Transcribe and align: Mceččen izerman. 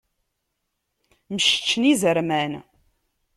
Mceččen 1.33 1.83
izerman. 1.91 2.53